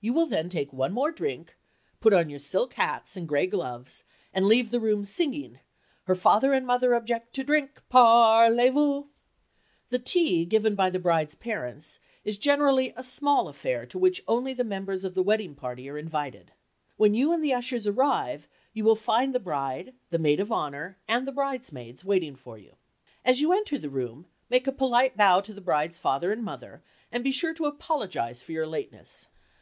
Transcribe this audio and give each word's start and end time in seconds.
You 0.00 0.14
will 0.14 0.22
all 0.22 0.26
then 0.28 0.48
take 0.48 0.72
one 0.72 0.94
more 0.94 1.12
drink, 1.12 1.54
put 2.00 2.14
on 2.14 2.30
your 2.30 2.38
silk 2.38 2.72
hats 2.72 3.14
and 3.14 3.28
gray 3.28 3.46
gloves, 3.46 4.04
and 4.32 4.46
leave 4.46 4.70
the 4.70 4.80
room 4.80 5.04
singing, 5.04 5.60
"Her 6.04 6.14
father 6.14 6.54
and 6.54 6.66
mother 6.66 6.94
object 6.94 7.34
to 7.34 7.44
drink—parlez 7.44 8.72
vous." 8.72 9.08
The 9.90 9.98
tea 9.98 10.46
given 10.46 10.76
by 10.76 10.88
the 10.88 10.98
bride's 10.98 11.34
parents 11.34 12.00
is 12.24 12.38
generally 12.38 12.94
a 12.96 13.02
small 13.02 13.48
affair 13.48 13.84
to 13.84 13.98
which 13.98 14.22
only 14.26 14.54
the 14.54 14.64
members 14.64 15.04
of 15.04 15.12
the 15.12 15.22
wedding 15.22 15.54
party 15.54 15.90
are 15.90 15.98
invited. 15.98 16.52
When 16.96 17.12
you 17.12 17.30
and 17.34 17.44
the 17.44 17.52
ushers 17.52 17.86
arrive, 17.86 18.48
you 18.72 18.82
will 18.82 18.96
find 18.96 19.34
the 19.34 19.38
bride, 19.40 19.92
the 20.08 20.18
maid 20.18 20.40
of 20.40 20.50
honor 20.50 20.96
and 21.06 21.26
the 21.28 21.32
bridesmaids 21.32 22.02
waiting 22.02 22.34
for 22.34 22.56
you. 22.56 22.76
As 23.26 23.42
you 23.42 23.52
enter 23.52 23.76
the 23.76 23.90
room, 23.90 24.24
make 24.48 24.66
a 24.66 24.72
polite 24.72 25.18
bow 25.18 25.42
to 25.42 25.52
the 25.52 25.60
bride's 25.60 25.98
father 25.98 26.32
and 26.32 26.42
mother, 26.42 26.82
and 27.12 27.22
be 27.22 27.30
sure 27.30 27.52
to 27.52 27.66
apologize 27.66 28.40
for 28.40 28.52
your 28.52 28.66
lateness. 28.66 29.26